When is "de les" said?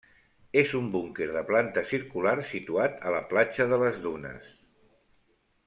3.75-4.01